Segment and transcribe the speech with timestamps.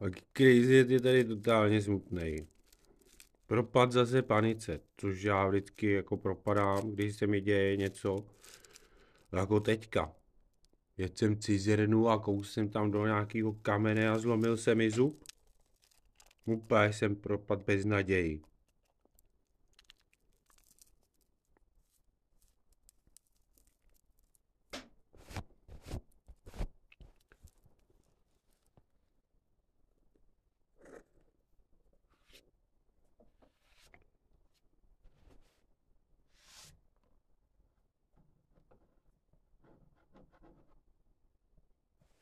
[0.00, 2.36] A Crazy je tady totálně smutný.
[3.46, 8.26] Propad zase panice, což já vždycky jako propadám, když se mi děje něco,
[9.32, 10.12] jako teďka.
[10.96, 15.24] Jedl jsem cizernu a kous jsem tam do nějakého kamene a zlomil se mi zub.
[16.44, 18.42] Úplně jsem propad bez naději.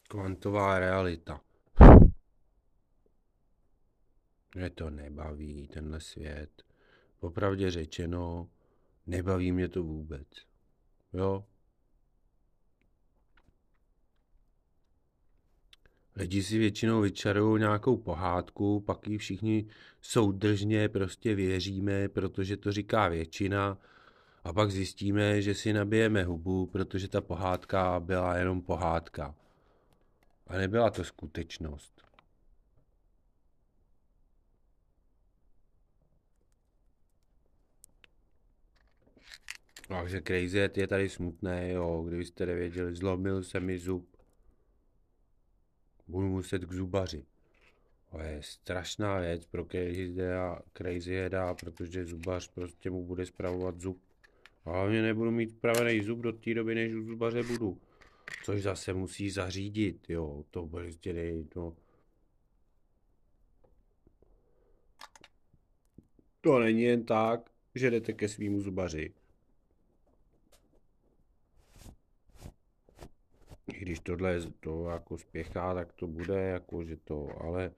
[0.09, 1.41] Kvantová realita.
[4.55, 6.63] Mě to nebaví, tenhle svět.
[7.21, 8.49] Popravdě řečeno,
[9.07, 10.29] nebaví mě to vůbec.
[11.13, 11.45] Jo?
[16.17, 19.69] Lidi si většinou vyčarují nějakou pohádku, pak ji všichni
[20.01, 23.79] soudržně prostě věříme, protože to říká většina,
[24.45, 29.35] a pak zjistíme, že si nabijeme hubu, protože ta pohádka byla jenom pohádka.
[30.47, 32.03] A nebyla to skutečnost.
[39.89, 44.17] Takže Crazy je tady smutné, jo, kdybyste nevěděli, zlomil se mi zub.
[46.09, 47.27] Budu muset k zubaři.
[48.11, 49.65] To je strašná věc pro
[50.75, 54.03] Crazy Heada, protože zubař prostě mu bude spravovat zub.
[54.65, 57.81] A hlavně nebudu mít pravený zub do té doby, než u zubaře budu.
[58.45, 61.77] Což zase musí zařídit, jo, to prostě nej, to...
[66.41, 69.15] To není jen tak, že jdete ke svýmu zubaři.
[73.67, 77.73] Když tohle to jako spěchá, tak to bude jako, že to, ale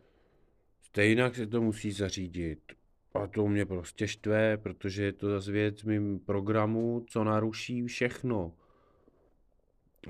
[0.83, 2.73] stejně se to musí zařídit.
[3.15, 8.58] A to mě prostě štve, protože je to zase věc mým programu, co naruší všechno.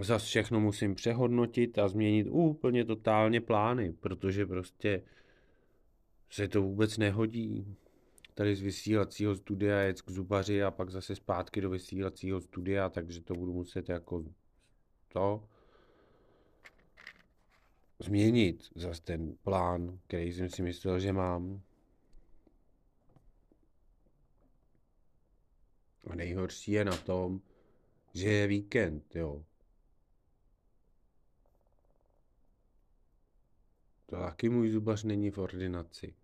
[0.01, 5.03] Zas všechno musím přehodnotit a změnit úplně totálně plány, protože prostě
[6.31, 7.77] se to vůbec nehodí.
[8.35, 13.23] Tady z vysílacího studia jet k zubaři a pak zase zpátky do vysílacího studia, takže
[13.23, 14.25] to budu muset jako
[15.09, 15.45] to
[17.99, 21.63] změnit zase ten plán, který jsem si myslel, že mám.
[26.11, 27.41] A nejhorší je na tom,
[28.15, 29.45] že je víkend, jo.
[34.11, 36.15] To taky můj zubař není v ordinaci.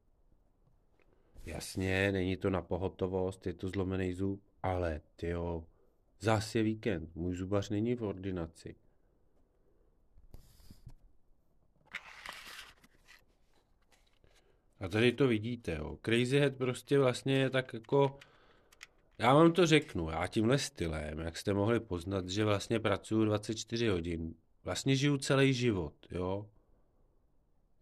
[1.46, 5.64] Jasně, není to na pohotovost, je to zlomený zub, ale jo,
[6.20, 8.76] zase je víkend, můj zubař není v ordinaci.
[14.80, 15.98] A tady to vidíte, jo.
[16.04, 18.18] Crazy Head prostě vlastně je tak jako...
[19.18, 23.88] Já vám to řeknu, já tímhle stylem, jak jste mohli poznat, že vlastně pracuju 24
[23.88, 24.34] hodin,
[24.64, 26.50] vlastně žiju celý život, jo.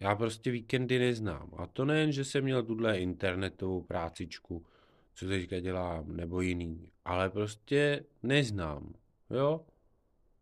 [0.02, 1.50] Já prostě víkendy neznám.
[1.56, 4.66] A to nejen, že jsem měl tuhle internetovou prácičku,
[5.14, 8.94] co teďka dělám, nebo jiný, ale prostě neznám,
[9.30, 9.66] jo.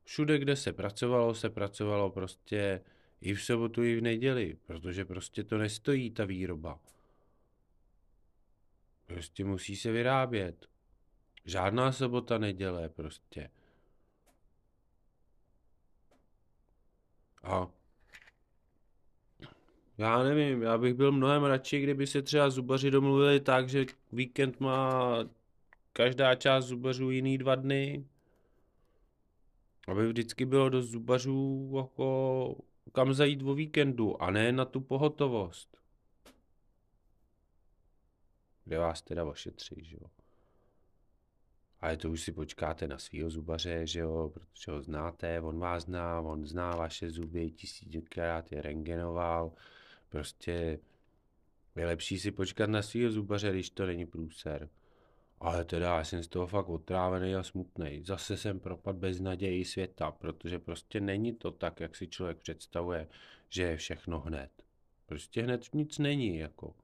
[0.05, 2.81] Všude, kde se pracovalo, se pracovalo prostě
[3.21, 6.81] i v sobotu, i v neděli, protože prostě to nestojí ta výroba.
[9.07, 10.67] Prostě musí se vyrábět.
[11.45, 13.51] Žádná sobota, neděle prostě.
[17.43, 17.80] A
[20.01, 24.61] já nevím, já bych byl mnohem radši, kdyby se třeba zubaři domluvili tak, že víkend
[24.61, 25.17] má
[25.93, 28.05] každá část zubařů jiný dva dny.
[29.89, 32.57] Aby vždycky bylo dost zubařů jako
[32.93, 35.77] kam zajít o víkendu a ne na tu pohotovost.
[38.65, 40.07] Kde vás teda ošetří, že jo.
[41.81, 45.83] Ale to už si počkáte na svého zubaře, že jo, protože ho znáte, on vás
[45.83, 49.53] zná, on zná vaše zuby, tisíckrát je rengenoval,
[50.11, 50.79] prostě
[51.77, 54.69] je lepší si počkat na svého zubaře, když to není průser.
[55.41, 58.03] Ale teda já jsem z toho fakt otrávený a smutný.
[58.05, 63.09] Zase jsem propad bez naději světa, protože prostě není to tak, jak si člověk představuje,
[63.49, 64.51] že je všechno hned.
[65.07, 66.75] Prostě hned nic není, jako.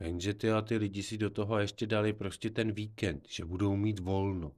[0.00, 3.76] Jenže ty a ty lidi si do toho ještě dali prostě ten víkend, že budou
[3.76, 4.52] mít volno.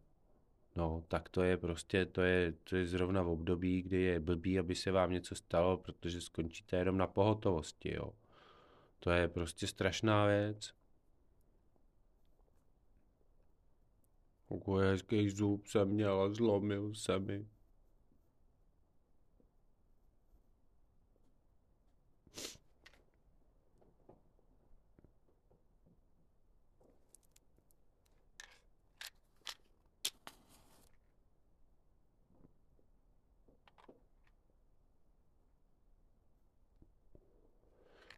[0.77, 4.59] No, tak to je prostě, to je, to je zrovna v období, kdy je blbý,
[4.59, 8.13] aby se vám něco stalo, protože skončíte jenom na pohotovosti, jo.
[9.01, 10.75] To je prostě strašná věc.
[14.49, 17.47] Takový hezký zub jsem měl zlomil se mi.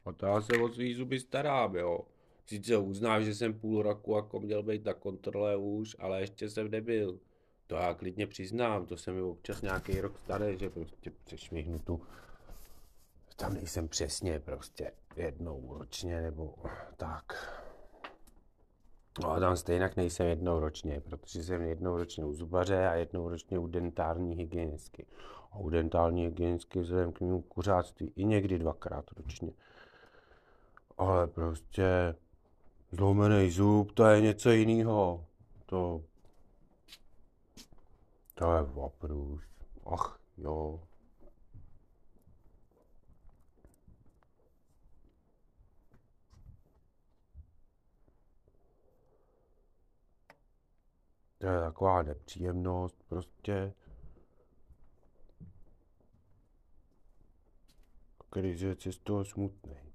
[0.08, 2.00] A já se o svý zuby starám, jo.
[2.46, 6.70] Sice uznám, že jsem půl roku jako měl být na kontrole už, ale ještě jsem
[6.70, 7.18] nebyl.
[7.66, 12.00] To já klidně přiznám, to se mi občas nějaký rok stane, že prostě přešmihnu tu.
[13.36, 16.54] Tam nejsem přesně prostě jednou ročně nebo
[16.96, 17.24] tak.
[19.22, 23.28] No a tam stejně nejsem jednou ročně, protože jsem jednou ročně u zubaře a jednou
[23.28, 25.06] ročně u dentární hygienistky.
[25.52, 29.52] A u dentální hygienistky vzhledem k mému kuřáctví i někdy dvakrát ročně.
[30.98, 32.14] Ale prostě
[32.92, 35.26] zlomený zub, to je něco jiného.
[35.66, 36.04] To,
[38.34, 39.42] to je vaprus.
[39.86, 40.80] Ach jo.
[51.38, 53.74] To je taková nepříjemnost prostě.
[58.34, 59.87] Když je z toho smutný.